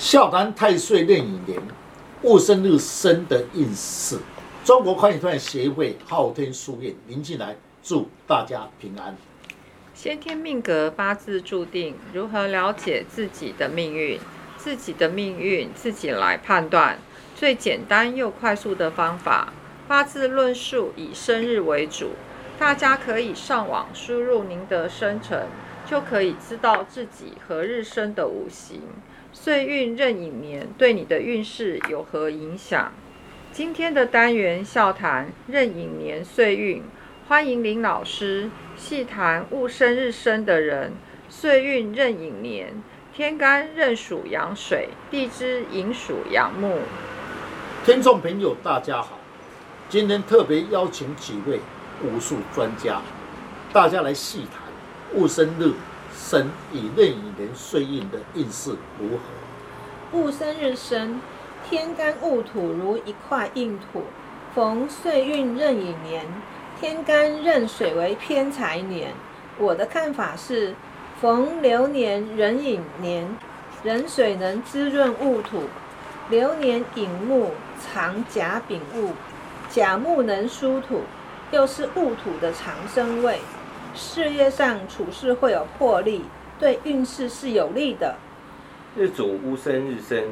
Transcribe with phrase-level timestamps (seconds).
[0.00, 1.60] 笑谈太岁壬寅年
[2.22, 4.18] 戊申日生的运势。
[4.64, 9.14] 中国快运团协会昊天书院林进来祝大家平安。
[9.92, 14.18] 先天命格八字注定，如何了解自己的命运？
[14.56, 16.98] 自己的命运自己来判断，
[17.36, 19.52] 最简单又快速的方法，
[19.86, 22.12] 八字论述以生日为主。
[22.58, 25.46] 大家可以上网输入您的生辰，
[25.86, 28.80] 就可以知道自己何日生的五行。
[29.32, 32.92] 岁运壬寅年对你的运势有何影响？
[33.52, 36.82] 今天的单元笑谈壬寅年岁运，
[37.28, 40.92] 欢迎林老师细谈戊申日生的人。
[41.28, 42.82] 岁运壬寅年，
[43.14, 46.80] 天干壬属阳水，地支寅属阳木。
[47.84, 49.20] 听众朋友，大家好，
[49.88, 51.60] 今天特别邀请几位
[52.02, 53.00] 武术专家，
[53.72, 54.60] 大家来细谈
[55.14, 55.72] 戊申日。
[56.22, 60.18] 生以壬寅年岁运的运势如何？
[60.18, 61.20] 戊申日生，
[61.68, 64.04] 天干戊土如一块硬土，
[64.54, 66.24] 逢岁运壬寅年，
[66.78, 69.12] 天干壬水为偏财年。
[69.58, 70.74] 我的看法是，
[71.20, 73.26] 逢流年壬寅年，
[73.82, 75.64] 壬水能滋润戊土，
[76.28, 79.14] 流年寅木藏甲丙戊，
[79.68, 81.02] 甲木能疏土，
[81.50, 83.40] 又是戊土的长生位。
[83.94, 86.22] 事业上处事会有魄力，
[86.58, 88.16] 对运势是有利的。
[88.96, 90.24] 日主戊生日生，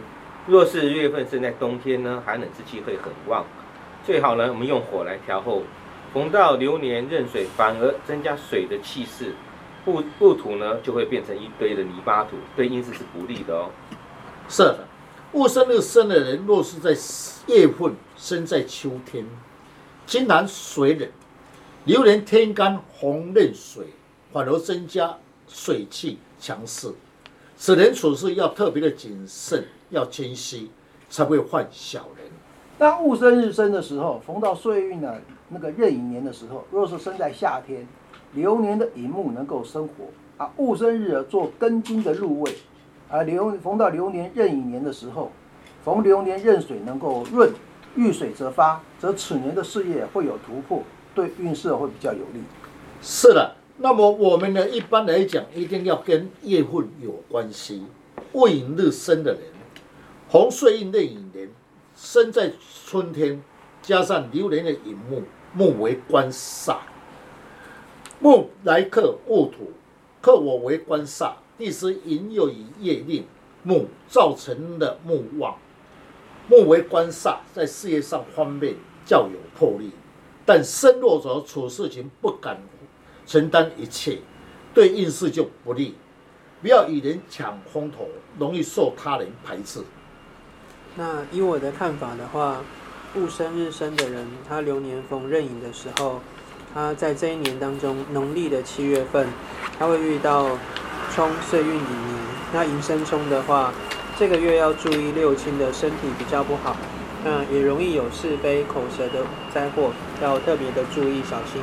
[0.47, 3.45] 若是月份生在冬天呢，寒冷之气会很旺。
[4.05, 5.63] 最好呢，我们用火来调候。
[6.15, 9.35] 逢到流年壬水，反而增加水的气势，
[9.85, 13.69] 戊戊土呢就会变成一堆的泥巴土，对运势是不利的哦。
[14.49, 14.89] 是的，
[15.33, 16.97] 戊申日生的人，若是在
[17.47, 19.27] 月份生在秋天，
[20.07, 21.07] 金南水冷。
[21.89, 23.87] 流年天干红壬水，
[24.31, 25.17] 反而增加
[25.49, 26.93] 水气强势，
[27.57, 30.69] 此人处事要特别的谨慎，要谦虚，
[31.09, 32.27] 才会犯小人。
[32.77, 35.15] 当戊申日生的时候，逢到岁运呢，
[35.49, 37.89] 那个壬寅年的时候，若是生在夏天，
[38.35, 40.05] 流年的寅木能够生火
[40.37, 42.53] 啊，戊申日做根金的入位，
[43.09, 45.33] 而流逢到流年壬寅年的时候，
[45.83, 47.51] 逢流年壬水能够润，
[47.97, 50.83] 遇水则发，则此年的事业会有突破。
[51.19, 52.41] 对运势会比较有利。
[53.03, 57.83] 是的，那么我们呢，一般来讲，一定要跟月份有关系。
[58.33, 59.43] 戊寅日生的人，
[60.29, 61.51] 红岁运壬寅年，
[61.97, 62.53] 生在
[62.87, 63.43] 春天，
[63.83, 66.77] 加上流年的寅木，木为官煞，
[68.21, 69.73] 木来克戊土，
[70.21, 73.25] 克我为官煞，第时寅又以月令
[73.65, 75.57] 木，造成了木旺，
[76.49, 79.91] 木为官煞，在事业上方面较有魄力。
[80.49, 82.59] 但身弱者处事情不敢
[83.27, 84.21] 承担一切，
[84.73, 85.95] 对运势就不利。
[86.63, 89.81] 不要与人抢风头，容易受他人排斥。
[90.97, 92.63] 那以我的看法的话，
[93.15, 96.23] 戊申日生的人，他流年逢壬寅的时候，
[96.73, 99.29] 他在这一年当中，农历的七月份，
[99.79, 100.49] 他会遇到
[101.15, 102.19] 冲岁运里年。
[102.55, 103.75] 那寅申冲的话，
[104.19, 106.75] 这个月要注意六亲的身体比较不好。
[107.25, 109.91] 那也容易有是非口舌的灾祸，
[110.23, 111.63] 要特别的注意小心。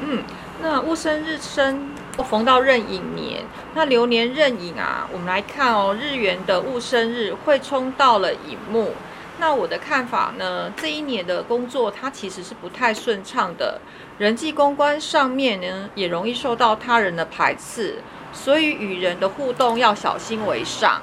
[0.00, 0.22] 嗯，
[0.60, 1.90] 那戊申日生
[2.28, 3.44] 逢到壬寅年，
[3.74, 8.92] 那流年壬寅啊，我们来看哦，日元的戊申日会冲到了寅木。
[9.40, 13.80] 那我的看法呢，这一年的工作它其实是不太顺畅的，
[14.18, 21.00] 人际公关上面呢也容易受到他人的排斥，所以与人的互动要小心为上。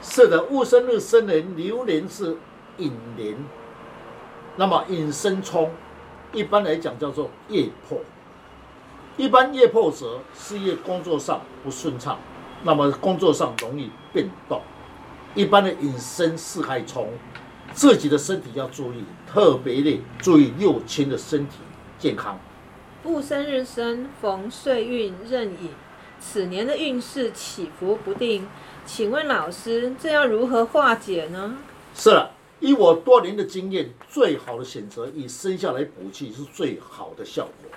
[0.00, 2.36] 是的，戊申日生人流年是。
[2.78, 3.36] 引年，
[4.56, 5.70] 那么引申冲，
[6.32, 8.00] 一般来讲叫做业破。
[9.16, 12.18] 一般业破者，事业工作上不顺畅，
[12.64, 14.60] 那么工作上容易变动。
[15.34, 17.08] 一般的引申四害冲，
[17.72, 21.58] 自己的身体要注意，特别的注意六亲的身体
[21.98, 22.38] 健康。
[23.04, 25.70] 戊申日生逢岁运壬寅，
[26.18, 28.48] 此年的运势起伏不定，
[28.86, 31.56] 请问老师，这要如何化解呢？
[31.94, 32.30] 是了。
[32.64, 37.70] 以我多年的经验，最好的选择以生肖来补气是最好的效果。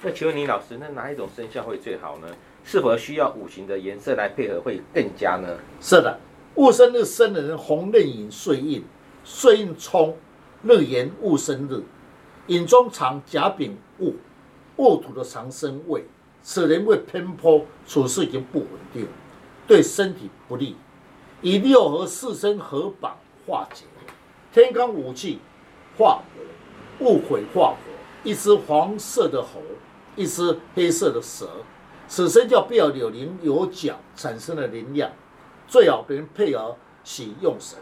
[0.00, 2.28] 那请问李老师，那哪一种生肖会最好呢？
[2.64, 5.58] 是否需要五行的颜色来配合会更佳呢？
[5.78, 6.18] 是的，
[6.54, 8.82] 戊申日生的人，红刃寅岁印，
[9.24, 10.16] 岁印冲，
[10.62, 11.82] 日炎戊申日，
[12.46, 14.14] 寅中藏甲丙戊，
[14.76, 16.06] 戊土的长生位，
[16.42, 19.06] 此人会偏颇，处事已经不稳定，
[19.66, 20.76] 对身体不利。
[21.42, 23.84] 以六合四身合绑化解。
[24.52, 25.38] 天罡武器
[25.96, 26.20] 化
[26.98, 27.76] 火，误会化火。
[28.22, 29.62] 一只黄色的猴，
[30.14, 31.48] 一只黑色的蛇，
[32.06, 35.10] 此生叫不要有灵有角，产生了灵量。
[35.66, 37.78] 最好别人配合喜用神。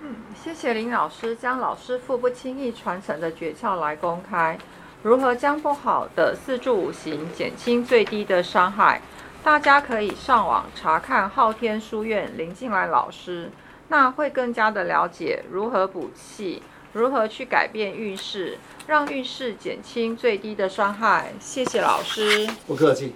[0.00, 4.56] 嗯谢谢林老师将老师傅不轻易传承的诀窍来公开，
[5.02, 9.02] 如何将不好的四柱五行减轻最低的伤害？
[9.42, 13.50] 大家可以上网查看昊天书院林静来老师，
[13.88, 16.62] 那会更加的了解如何补气，
[16.92, 21.32] 如何去改变运势，让运势减轻最低的伤害。
[21.40, 22.46] 谢谢老师。
[22.66, 23.14] 不客气。